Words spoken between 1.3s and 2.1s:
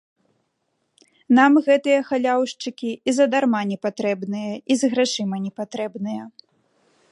Нам гэтыя